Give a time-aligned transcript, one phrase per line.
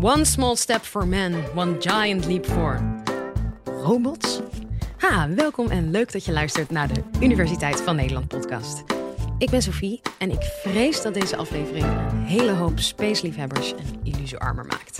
[0.00, 3.02] One small step for man, one giant leap for
[3.64, 4.40] robots.
[4.98, 8.84] Ha, welkom en leuk dat je luistert naar de Universiteit van Nederland podcast.
[9.38, 14.38] Ik ben Sophie en ik vrees dat deze aflevering een hele hoop spaceliefhebbers een illusie
[14.38, 14.98] armer maakt.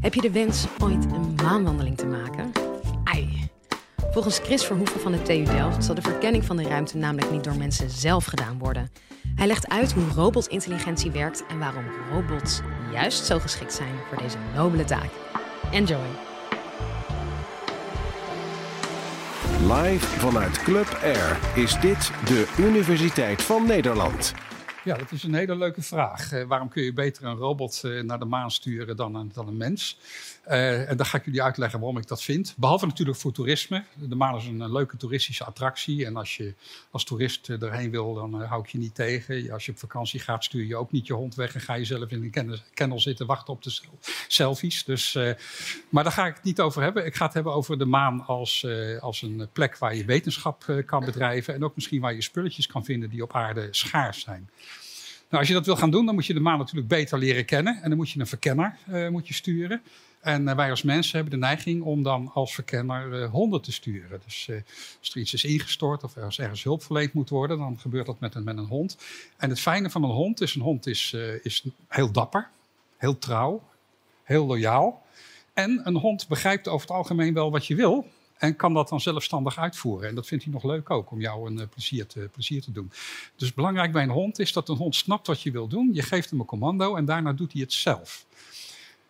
[0.00, 2.52] Heb je de wens ooit een maanwandeling te maken?
[3.04, 3.50] Ai.
[4.10, 7.44] Volgens Chris Verhoeven van de TU Delft zal de verkenning van de ruimte namelijk niet
[7.44, 8.90] door mensen zelf gedaan worden.
[9.34, 12.60] Hij legt uit hoe robotintelligentie werkt en waarom robots
[12.92, 15.10] juist zo geschikt zijn voor deze nobele taak.
[15.70, 16.06] Enjoy!
[19.60, 24.34] Live vanuit Club Air is dit de Universiteit van Nederland.
[24.84, 26.32] Ja, dat is een hele leuke vraag.
[26.32, 29.48] Uh, waarom kun je beter een robot uh, naar de maan sturen dan een, dan
[29.48, 29.98] een mens?
[30.48, 32.54] Uh, en dan ga ik jullie uitleggen waarom ik dat vind.
[32.56, 33.84] Behalve natuurlijk voor toerisme.
[33.94, 36.06] De maan is een, leuke toeristische attractie.
[36.06, 36.54] En als je
[36.90, 39.50] als toerist erheen wil, dan hou ik je niet tegen.
[39.50, 41.84] Als je op vakantie gaat, stuur je ook niet je hond weg en ga je
[41.84, 43.78] zelf in een kennel zitten wachten op de
[44.28, 44.84] selfies.
[44.84, 45.18] Dus,
[45.88, 47.06] maar daar ga ik het niet over hebben.
[47.06, 48.66] Ik ga het hebben over de maan als,
[49.00, 51.54] als een plek waar je wetenschap kan bedrijven.
[51.54, 54.50] En ook misschien waar je spulletjes kan vinden die op aarde schaars zijn.
[55.30, 57.44] Nou, als je dat wil gaan doen, dan moet je de maan natuurlijk beter leren
[57.44, 57.82] kennen.
[57.82, 59.82] En dan moet je een verkenner uh, moet je sturen.
[60.20, 63.72] En uh, wij als mensen hebben de neiging om dan als verkenner uh, honden te
[63.72, 64.20] sturen.
[64.24, 64.50] Dus
[64.98, 68.20] als er iets is ingestort of als ergens hulp verleend moet worden, dan gebeurt dat
[68.20, 68.96] met een, met een hond.
[69.36, 72.48] En het fijne van een hond is, een hond is, is heel dapper,
[72.96, 73.62] heel trouw,
[74.22, 75.02] heel loyaal.
[75.52, 78.06] En een hond begrijpt over het algemeen wel wat je wil.
[78.40, 80.08] En kan dat dan zelfstandig uitvoeren.
[80.08, 82.72] En dat vindt hij nog leuk ook, om jou een uh, plezier, te, plezier te
[82.72, 82.92] doen.
[83.36, 85.90] Dus belangrijk bij een hond is dat een hond snapt wat je wil doen.
[85.92, 88.24] Je geeft hem een commando en daarna doet hij het zelf.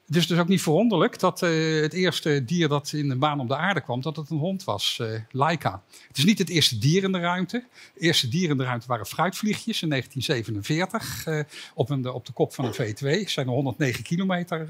[0.06, 3.41] Het is dus ook niet verwonderlijk dat uh, het eerste dier dat in de baan
[3.41, 5.83] op de aarde kwam, dat het een hond was, uh, Laika.
[6.09, 7.65] Het is niet het eerste dier in de ruimte.
[7.94, 11.27] Het eerste dier in de ruimte waren fruitvliegjes in 1947.
[11.27, 11.41] Uh,
[11.75, 14.67] op, een, op de kop van een V2 zijn er 109 kilometer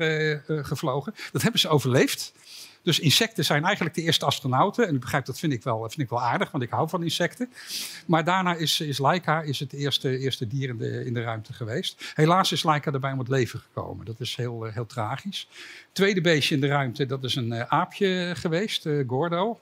[0.47, 1.15] gevlogen.
[1.33, 2.33] Dat hebben ze overleefd.
[2.83, 4.89] Dus insecten zijn eigenlijk de eerste astronauten.
[4.89, 7.03] En u begrijpt, dat vind ik wel, vind ik wel aardig, want ik hou van
[7.03, 7.53] insecten.
[8.07, 11.53] Maar daarna is, is Laika is het eerste, eerste dier in de, in de ruimte
[11.53, 12.13] geweest.
[12.15, 14.07] Helaas is Laika erbij om het leven gekomen.
[14.07, 15.49] Dat is heel, heel tragisch.
[15.93, 19.61] Tweede beestje in de ruimte, dat is een aapje geweest, Gordo.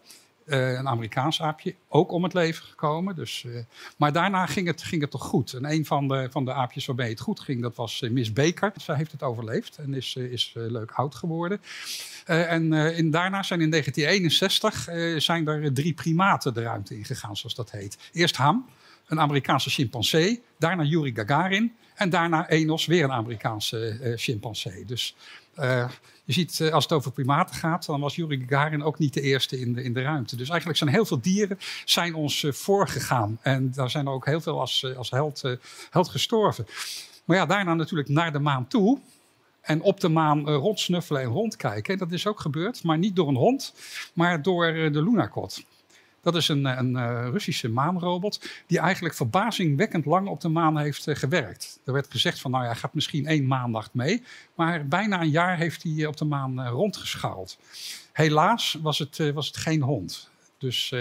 [0.49, 3.15] Uh, een Amerikaans aapje, ook om het leven gekomen.
[3.15, 3.59] Dus, uh,
[3.97, 5.53] maar daarna ging het, ging het toch goed.
[5.53, 8.33] En een van de, van de aapjes waarmee het goed ging, dat was uh, Miss
[8.33, 8.73] Baker.
[8.77, 11.61] Zij heeft het overleefd en is, is leuk oud geworden.
[12.25, 17.71] en in, daarna zijn in 1961 zijn er drie primaten de ruimte ingegaan, zoals dat
[17.71, 17.99] heet.
[18.13, 18.67] Eerst Ham,
[19.09, 20.43] een Amerikaanse chimpansee.
[20.59, 21.73] Daarna Yuri Gagarin.
[21.95, 24.85] En daarna Enos, weer een Amerikaanse chimpansee.
[24.85, 25.15] Dus
[26.29, 29.21] je ziet, eh, als het over primaten gaat, dan was Yuri Gagarin ook niet de
[29.21, 30.37] eerste in de, in de ruimte.
[30.37, 33.39] Dus eigenlijk zijn heel veel dieren zijn ons uh, voorgegaan.
[33.43, 35.43] En daar zijn er ook heel veel als, uh, als held,
[35.91, 36.67] gestorven.
[37.25, 38.99] Maar ja, daarna natuurlijk naar de maan toe.
[39.61, 41.99] En op de maan rondsnuffelen en rondkijken.
[41.99, 43.75] Dat is ook gebeurd, maar niet door een hond,
[44.13, 45.65] maar door de Lunakhod.
[46.33, 51.07] Dat is een, een uh, Russische maanrobot die eigenlijk verbazingwekkend lang op de maan heeft
[51.07, 51.81] uh, gewerkt.
[51.85, 54.23] Er werd gezegd van, nou ja, gaat misschien één maandag mee.
[54.55, 57.59] Maar bijna een jaar heeft hij op de maan rondgeschaald.
[58.13, 60.31] Helaas was het, was het geen hond.
[60.59, 60.95] Dus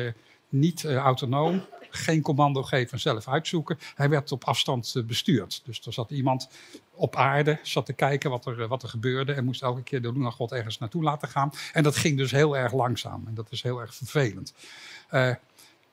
[0.49, 1.65] niet autonoom,
[1.97, 3.79] geen commando geven en zelf uitzoeken.
[3.95, 5.61] Hij werd op afstand bestuurd.
[5.65, 6.49] Dus er zat iemand
[6.93, 9.33] op aarde, zat te kijken wat er, wat er gebeurde.
[9.33, 11.51] En moest elke keer de Lunagod ergens naartoe laten gaan.
[11.73, 13.23] En dat ging dus heel erg langzaam.
[13.27, 14.53] En dat is heel erg vervelend.
[15.11, 15.33] Uh,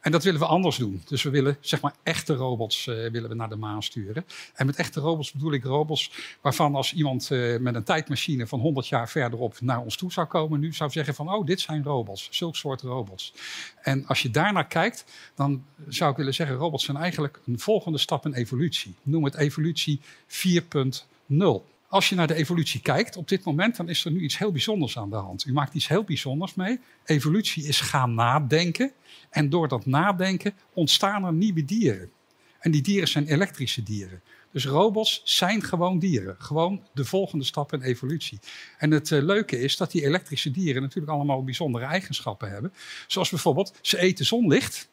[0.04, 1.02] en dat willen we anders doen.
[1.06, 4.24] Dus we willen zeg maar echte robots uh, willen we naar de maan sturen.
[4.54, 6.10] En met echte robots bedoel ik robots
[6.40, 10.26] waarvan als iemand uh, met een tijdmachine van 100 jaar verderop naar ons toe zou
[10.26, 13.34] komen, nu zou zeggen van oh, dit zijn robots, zulke soort robots.
[13.82, 15.04] En als je daarnaar kijkt,
[15.34, 18.94] dan zou ik willen zeggen, robots zijn eigenlijk een volgende stap in evolutie.
[19.02, 24.04] Noem het evolutie 4.0 als je naar de evolutie kijkt op dit moment, dan is
[24.04, 25.46] er nu iets heel bijzonders aan de hand.
[25.46, 26.80] U maakt iets heel bijzonders mee.
[27.04, 28.92] Evolutie is gaan nadenken.
[29.30, 32.10] En door dat nadenken ontstaan er nieuwe dieren.
[32.58, 34.22] En die dieren zijn elektrische dieren.
[34.52, 36.36] Dus robots zijn gewoon dieren.
[36.38, 38.38] Gewoon de volgende stap in evolutie.
[38.78, 42.72] En het uh, leuke is dat die elektrische dieren natuurlijk allemaal bijzondere eigenschappen hebben.
[43.06, 44.88] Zoals bijvoorbeeld, ze eten zonlicht.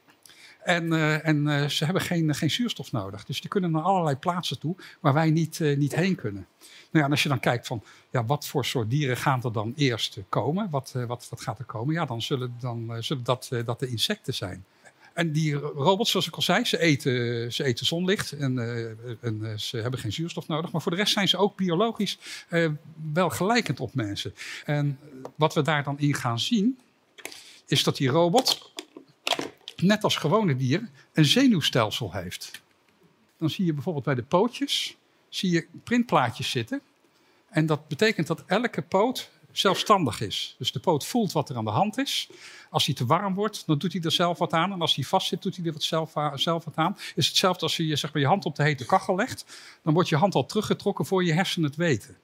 [0.63, 3.25] En, uh, en uh, ze hebben geen, geen zuurstof nodig.
[3.25, 6.47] Dus die kunnen naar allerlei plaatsen toe waar wij niet, niet heen kunnen.
[6.59, 9.53] Nou ja, en als je dan kijkt van ja, wat voor soort dieren gaan er
[9.53, 10.69] dan eerst komen?
[10.69, 11.93] Wat, wat, gaat er komen?
[11.93, 14.65] Ja, dan zullen, dan, dat, dat de insecten zijn.
[15.13, 18.59] En die robots, zoals ik al zei, ze eten, ze eten zonlicht en,
[19.21, 20.71] en ze hebben geen zuurstof nodig.
[20.71, 22.17] Maar voor de rest zijn ze ook biologisch
[23.13, 24.33] wel gelijkend op mensen.
[24.65, 24.99] En
[25.35, 26.79] wat we daar dan in gaan zien,
[27.71, 28.60] is dat die robot,
[29.81, 32.61] net als gewone dieren, een zenuwstelsel heeft.
[33.37, 34.95] Dan zie je bijvoorbeeld bij de pootjes
[35.31, 36.81] zie je printplaatjes zitten.
[37.49, 40.55] En dat betekent dat elke poot zelfstandig is.
[40.57, 42.29] Dus de poot voelt wat er aan de hand is.
[42.69, 44.71] Als hij te warm wordt, dan doet hij er zelf wat aan.
[44.71, 46.97] En als hij vast zit, doet hij er wat zelf, zelf wat aan.
[47.15, 49.45] Is hetzelfde als je zeg maar, je hand op de hete kachel legt.
[49.83, 52.17] Dan wordt je hand al teruggetrokken voor je hersenen het weten.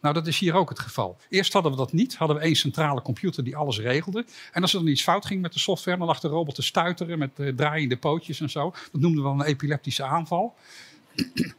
[0.00, 1.16] Nou, dat is hier ook het geval.
[1.28, 2.16] Eerst hadden we dat niet.
[2.16, 4.24] Hadden we één centrale computer die alles regelde.
[4.52, 6.62] En als er dan iets fout ging met de software, dan lag de robot te
[6.62, 8.70] stuiteren met uh, draaiende pootjes en zo.
[8.92, 10.54] Dat noemden we dan een epileptische aanval.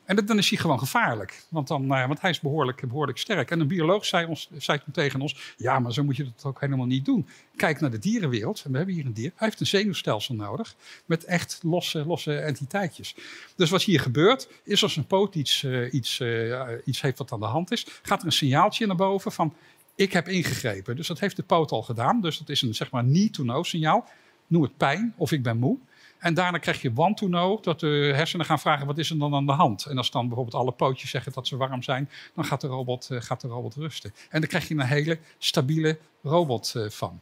[0.05, 1.43] En dan is hij gewoon gevaarlijk.
[1.49, 3.51] Want, dan, uh, want hij is behoorlijk, behoorlijk sterk.
[3.51, 6.59] En een bioloog zei, ons, zei tegen ons: Ja, maar zo moet je dat ook
[6.59, 7.27] helemaal niet doen.
[7.55, 8.61] Kijk naar de dierenwereld.
[8.65, 9.31] En we hebben hier een dier.
[9.35, 10.75] Hij heeft een zenuwstelsel nodig.
[11.05, 13.15] Met echt losse, losse entiteitjes.
[13.55, 17.31] Dus wat hier gebeurt, is als een poot iets, uh, iets, uh, iets heeft wat
[17.31, 19.53] aan de hand is, gaat er een signaaltje naar boven van:
[19.95, 20.95] Ik heb ingegrepen.
[20.95, 22.21] Dus dat heeft de poot al gedaan.
[22.21, 24.07] Dus dat is een zeg maar need-to-know signaal.
[24.47, 25.77] Noem het pijn of ik ben moe.
[26.19, 29.17] En daarna krijg je want to know, dat de hersenen gaan vragen wat is er
[29.17, 29.85] dan aan de hand.
[29.85, 33.07] En als dan bijvoorbeeld alle pootjes zeggen dat ze warm zijn, dan gaat de robot,
[33.11, 34.13] uh, gaat de robot rusten.
[34.29, 37.21] En dan krijg je een hele stabiele robot uh, van.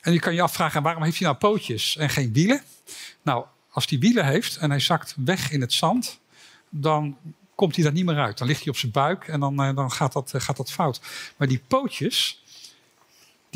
[0.00, 2.62] En je kan je afvragen, waarom heeft hij nou pootjes en geen wielen?
[3.22, 6.20] Nou, als hij wielen heeft en hij zakt weg in het zand,
[6.68, 7.16] dan
[7.54, 8.38] komt hij daar niet meer uit.
[8.38, 11.00] Dan ligt hij op zijn buik en dan, uh, dan gaat, dat, gaat dat fout.
[11.36, 12.42] Maar die pootjes,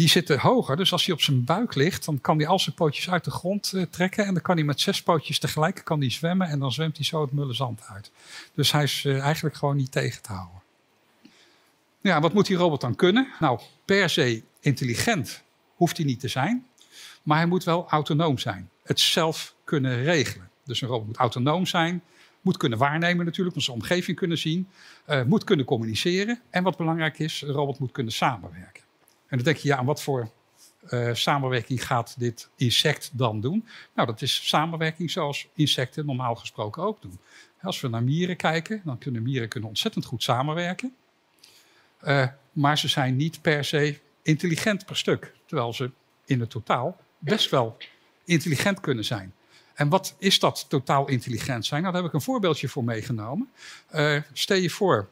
[0.00, 0.76] die zitten hoger.
[0.76, 3.30] Dus als hij op zijn buik ligt, dan kan hij al zijn pootjes uit de
[3.30, 4.26] grond uh, trekken.
[4.26, 6.48] En dan kan hij met zes pootjes tegelijk kan hij zwemmen.
[6.48, 8.10] En dan zwemt hij zo het mulle zand uit.
[8.54, 10.60] Dus hij is uh, eigenlijk gewoon niet tegen te houden.
[12.00, 13.28] Ja, wat moet die robot dan kunnen?
[13.40, 15.42] Nou, per se intelligent
[15.74, 16.66] hoeft hij niet te zijn.
[17.22, 18.70] Maar hij moet wel autonoom zijn.
[18.82, 20.50] Het zelf kunnen regelen.
[20.64, 22.02] Dus een robot moet autonoom zijn.
[22.40, 24.68] Moet kunnen waarnemen natuurlijk, moet zijn omgeving kunnen zien.
[25.08, 26.40] Uh, moet kunnen communiceren.
[26.50, 28.88] En wat belangrijk is, een robot moet kunnen samenwerken.
[29.30, 30.30] En dan denk je, ja, aan wat voor
[30.88, 33.68] uh, samenwerking gaat dit insect dan doen?
[33.94, 37.18] Nou, dat is samenwerking zoals insecten normaal gesproken ook doen.
[37.62, 40.94] Als we naar mieren kijken, dan kunnen mieren kunnen ontzettend goed samenwerken.
[42.02, 45.32] Uh, maar ze zijn niet per se intelligent per stuk.
[45.46, 45.90] Terwijl ze
[46.24, 47.76] in het totaal best wel
[48.24, 49.34] intelligent kunnen zijn.
[49.74, 51.82] En wat is dat totaal intelligent zijn?
[51.82, 53.50] Nou, daar heb ik een voorbeeldje voor meegenomen.
[53.94, 55.08] Uh, stel je voor,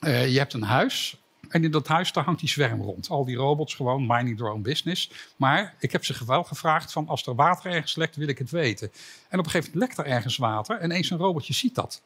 [0.00, 3.08] je hebt een huis en in dat huis daar hangt die zwerm rond.
[3.08, 5.10] Al die robots gewoon minding their own business.
[5.36, 8.50] Maar ik heb ze wel gevraagd van als er water ergens lekt, wil ik het
[8.50, 8.90] weten.
[9.28, 12.02] En op een gegeven moment lekt er ergens water en eens een robotje ziet dat.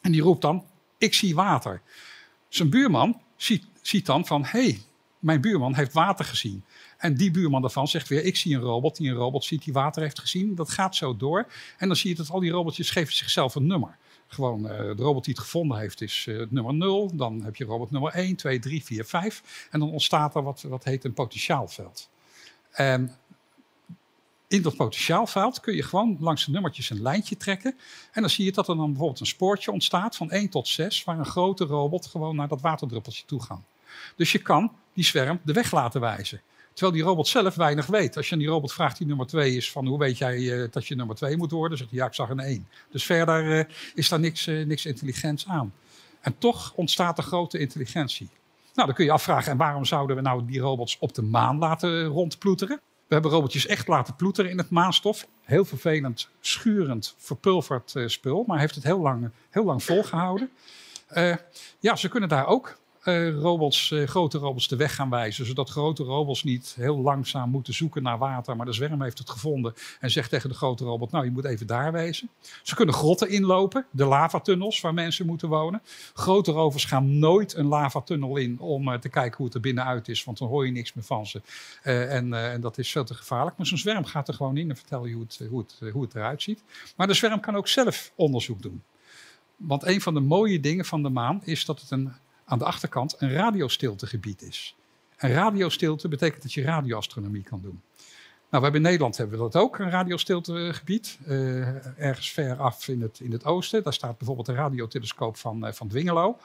[0.00, 0.64] En die roept dan,
[0.98, 1.80] ik zie water.
[2.48, 4.80] Zijn buurman ziet, ziet dan van, hé, hey,
[5.18, 6.64] mijn buurman heeft water gezien.
[6.96, 9.72] En die buurman daarvan zegt weer, ik zie een robot die een robot ziet die
[9.72, 10.54] water heeft gezien.
[10.54, 11.46] Dat gaat zo door.
[11.78, 13.96] En dan zie je dat al die robotjes geven zichzelf een nummer.
[14.26, 17.16] Gewoon de robot die het gevonden heeft is uh, nummer 0.
[17.16, 19.68] Dan heb je robot nummer 1, 2, 3, 4, 5.
[19.70, 22.08] En dan ontstaat er wat, wat heet een potentiaalveld.
[22.72, 23.16] En
[24.48, 27.76] in dat potentiaalveld kun je gewoon langs de nummertjes een lijntje trekken.
[28.12, 31.04] En dan zie je dat er dan bijvoorbeeld een spoortje ontstaat van 1 tot 6,
[31.04, 33.62] waar een grote robot gewoon naar dat waterdruppeltje toe gaat.
[34.16, 36.40] Dus je kan die zwerm de weg laten wijzen.
[36.76, 38.16] Terwijl die robot zelf weinig weet.
[38.16, 40.68] Als je aan die robot vraagt die nummer 2 is van hoe weet jij uh,
[40.70, 42.68] dat je nummer 2 moet worden, zegt hij ja, ik zag een 1.
[42.90, 43.64] Dus verder uh,
[43.94, 45.72] is daar niks, uh, niks intelligents aan.
[46.20, 48.28] En toch ontstaat er grote intelligentie.
[48.74, 51.58] Nou, dan kun je afvragen, en waarom zouden we nou die robots op de maan
[51.58, 52.80] laten rondploeteren?
[53.06, 55.26] We hebben robotjes echt laten ploeteren in het maanstof.
[55.42, 60.50] Heel vervelend, schurend, verpulverd spul, maar heeft het heel lang, heel lang volgehouden.
[61.80, 62.78] ja, ze kunnen daar ook
[63.14, 65.46] robots, uh, grote robots de weg gaan wijzen.
[65.46, 68.56] Zodat grote robots niet heel langzaam moeten zoeken naar water.
[68.56, 71.44] Maar de zwerm heeft het gevonden en zegt tegen de grote robot: Nou, je moet
[71.44, 72.28] even daar wezen.
[72.62, 75.82] Ze kunnen grotten inlopen, de lavatunnels waar mensen moeten wonen.
[76.14, 80.08] Grote rovers gaan nooit een lavatunnel in om uh, te kijken hoe het er binnenuit
[80.08, 80.24] is.
[80.24, 81.40] Want dan hoor je niks meer van ze.
[81.82, 83.56] en, en dat is veel te gevaarlijk.
[83.56, 86.14] Maar zo'n zwerm gaat er gewoon in en vertelt je hoe het, hoe, hoe het
[86.14, 86.62] eruit ziet.
[86.96, 88.82] Maar de zwerm kan ook zelf onderzoek doen.
[89.56, 92.12] Want een van de mooie dingen van de maan is dat het een
[92.46, 94.76] aan de achterkant een radiostiltegebied is.
[95.16, 97.82] En radiostilte betekent dat je radioastronomie kan doen.
[98.50, 101.18] Nou, we hebben in Nederland hebben we dat ook, een radiostiltegebied.
[101.26, 103.82] Uh, ergens ver af in het, in het oosten.
[103.82, 106.38] Daar staat bijvoorbeeld een radiotelescoop van, uh, van Dwingelo.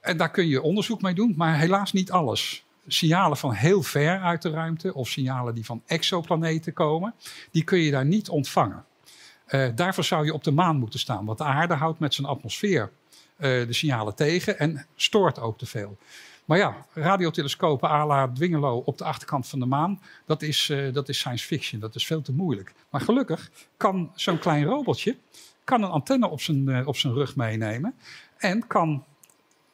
[0.00, 2.64] En daar kun je onderzoek mee doen, maar helaas niet alles.
[2.86, 7.14] Signalen van heel ver uit de ruimte of signalen die van exoplaneten komen,
[7.50, 8.84] die kun je daar niet ontvangen.
[9.48, 12.26] Uh, daarvoor zou je op de maan moeten staan, want de aarde houdt met zijn
[12.26, 12.90] atmosfeer
[13.40, 15.98] de signalen tegen en stoort ook te veel.
[16.50, 20.92] Maar ja, radiotelescopen à la Dwingelo op de achterkant van de maan, dat is, uh,
[20.92, 21.80] dat is science fiction.
[21.80, 22.72] Dat is veel te moeilijk.
[22.88, 25.16] Maar gelukkig kan zo'n klein robotje
[25.64, 27.94] kan een antenne op zijn, uh, op zijn rug meenemen.
[28.36, 29.04] En kan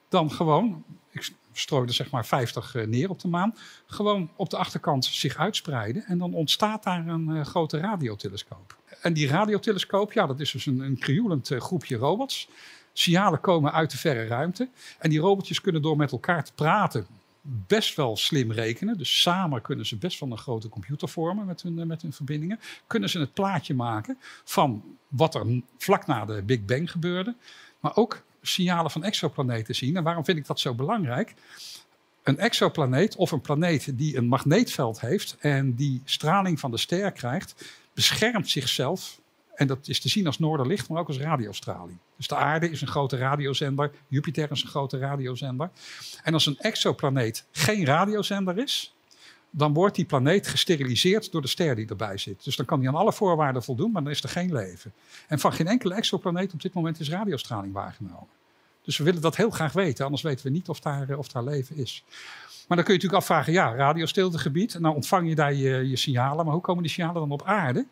[0.08, 3.54] dan gewoon, ik strooi er zeg maar 50 neer op de maan,
[3.86, 6.04] gewoon op de achterkant zich uitspreiden.
[6.04, 8.76] En dan ontstaat daar een grote radiotelescoop.
[9.00, 12.48] En die radiotelescoop, ja, dat is dus een, een krioelend groepje robots.
[12.98, 14.68] Signalen komen uit de verre ruimte.
[14.98, 17.06] En die robotjes kunnen door met elkaar te praten
[17.66, 18.98] best wel slim rekenen.
[18.98, 22.60] Dus samen kunnen ze best wel een grote computer vormen met hun, met hun verbindingen.
[22.86, 27.34] Kunnen ze het plaatje maken van wat er vlak na de Big Bang gebeurde.
[27.80, 29.96] Maar ook signalen van exoplaneten zien.
[29.96, 31.34] En waarom vind ik dat zo belangrijk?
[32.22, 37.12] Een exoplaneet of een planeet die een magneetveld heeft en die straling van de ster
[37.12, 39.20] krijgt, beschermt zichzelf
[39.56, 41.98] en dat is te zien als noorderlicht, maar ook als radiostraling.
[42.16, 45.70] Dus de aarde is een grote radiozender, Jupiter is een grote radiozender.
[46.22, 48.94] En als een exoplaneet geen radiozender is,
[49.50, 52.44] dan wordt die planeet gesteriliseerd door de ster die erbij zit.
[52.44, 54.92] Dus dan kan die aan alle voorwaarden voldoen, maar dan is er geen leven.
[55.28, 58.28] En van geen enkele exoplaneet op dit moment is radiostraling waargenomen.
[58.82, 61.44] Dus we willen dat heel graag weten, anders weten we niet of daar, of daar
[61.44, 62.04] leven is.
[62.68, 66.54] Maar dan kun je natuurlijk afvragen, ja, radiostiltegebied, nou ontvang je daar je signalen, maar
[66.54, 67.86] hoe komen die signalen dan op aarde?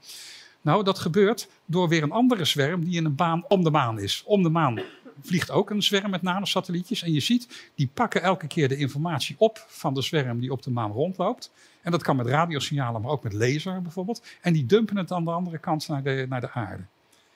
[0.64, 3.99] Nou, dat gebeurt door weer een andere zwerm die in een baan om de maan
[3.99, 4.23] is.
[4.26, 4.80] Om de maan
[5.23, 7.02] vliegt ook een zwerm met nanosatellietjes.
[7.02, 10.62] En je ziet, die pakken elke keer de informatie op van de zwerm die op
[10.62, 11.52] de maan rondloopt.
[11.83, 14.23] En dat kan met radiosignalen, maar ook met laser bijvoorbeeld.
[14.40, 16.83] En die dumpen het aan de andere kant naar de, naar de aarde.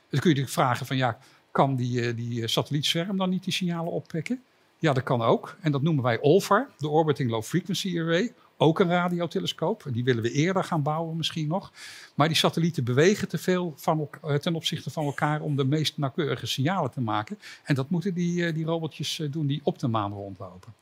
[0.08, 1.18] Dus kun je natuurlijk vragen van ja,
[1.50, 4.42] kan die, eh, die eh, satellietzwerm dan niet die signalen oppikken?
[4.78, 5.56] Ja, dat kan ook.
[5.61, 8.32] En dat noemen wij OLFAR, de Orbiting Low Frequency Array.
[8.60, 9.84] Ook een radiotelescoop.
[9.92, 11.72] Die willen we eerder gaan bouwen misschien nog.
[12.14, 15.98] Maar die satellieten bewegen te veel van, eh, ten opzichte van elkaar om de meest
[15.98, 17.38] nauwkeurige signalen te maken.
[17.62, 20.74] En dat moeten die, eh, die robotjes eh, doen die op de maan rondlopen.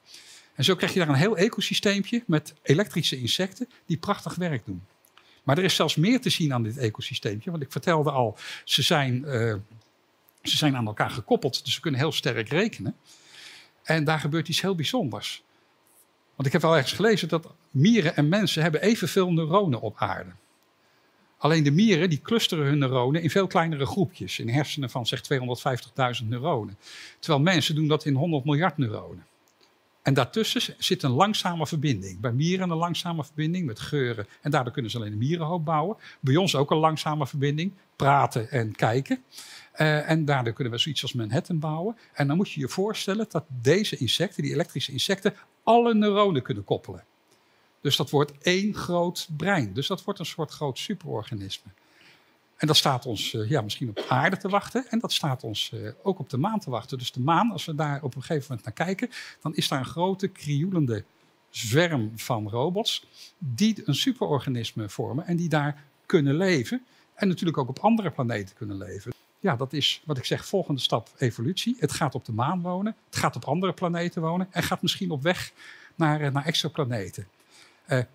[0.55, 4.83] En zo krijg je daar een heel ecosysteempje met elektrische insecten die prachtig werk doen.
[5.43, 7.51] Maar er is zelfs meer te zien aan dit ecosysteempje.
[7.51, 9.25] Want ik vertelde al, ze zijn,
[10.43, 11.65] ze zijn aan elkaar gekoppeld.
[11.65, 12.97] Dus ze kunnen heel sterk rekenen.
[13.83, 15.45] En daar gebeurt iets heel bijzonders.
[16.37, 20.31] Want ik heb wel ergens gelezen dat mieren en mensen hebben evenveel neuronen op aarde.
[21.39, 24.39] Alleen de mieren die clusteren hun neuronen in veel kleinere groepjes.
[24.39, 25.23] In hersenen van zeg
[26.21, 26.79] 250.000 neuronen.
[27.19, 29.27] Terwijl mensen doen dat in 100 miljard neuronen.
[30.07, 32.21] En daartussen zit een langzame verbinding.
[32.21, 34.27] Bij mieren een langzame verbinding met geuren.
[34.41, 35.97] En daardoor kunnen ze alleen een mierenhoop bouwen.
[36.21, 37.73] Bij ons ook een langzame verbinding.
[37.97, 39.25] Praten en kijken.
[39.77, 41.97] Uh, en daardoor kunnen we zoiets als Manhattan bouwen.
[42.13, 46.65] En dan moet je je voorstellen dat deze insecten, die elektrische insecten, alle neuronen kunnen
[46.65, 47.05] koppelen.
[47.81, 49.73] Dus dat wordt één groot brein.
[49.73, 51.71] Dus dat wordt een soort groot superorganisme.
[52.57, 54.87] En dat staat ons uh, ja, misschien op aarde te wachten.
[54.91, 56.99] En dat staat ons uh, ook op de maan te wachten.
[56.99, 59.11] Dus de maan, als we daar op een gegeven moment naar kijken,
[59.41, 61.05] dan is daar een grote krioelende
[61.51, 63.07] zwerm van robots.
[63.39, 66.85] die een superorganisme vormen en die daar kunnen leven.
[67.15, 69.13] En natuurlijk ook op andere planeten kunnen leven
[69.47, 71.77] ja, dat is wat ik zeg, volgende stap evolutie.
[71.79, 75.11] Het gaat op de maan wonen, het gaat op andere planeten wonen en gaat misschien
[75.11, 75.53] op weg
[75.95, 77.29] naar, eh, naar exoplaneten.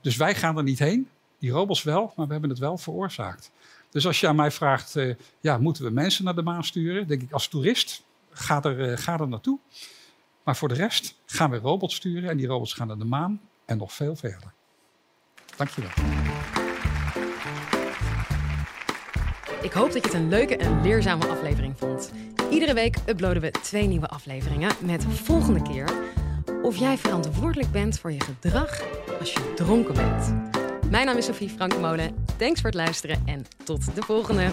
[0.02, 3.52] Dus wij gaan er niet heen, die robots wel, maar we hebben het wel veroorzaakt.
[3.92, 7.08] Dus als je aan mij vraagt, uh, ja, moeten we mensen naar de maan sturen?
[7.08, 9.60] Denk ik als toerist, ga er, ga er naartoe.
[10.44, 13.42] Maar voor de rest gaan we robots sturen en die robots gaan naar de maan
[13.66, 14.54] en nog veel verder.
[15.56, 15.90] Dankjewel.
[19.62, 22.12] Ik hoop dat je het een leuke en leerzame aflevering vond.
[22.50, 25.90] Iedere week uploaden we twee nieuwe afleveringen met volgende keer
[26.62, 28.82] of jij verantwoordelijk bent voor je gedrag
[29.20, 30.60] als je dronken bent.
[30.92, 32.26] Mijn naam is Sophie Frankmolen.
[32.38, 34.52] Thanks voor het luisteren en tot de volgende.